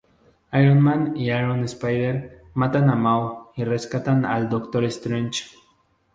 [0.53, 5.43] Iron Man y Iron Spider matan a Maw y rescatan al Doctor Strange.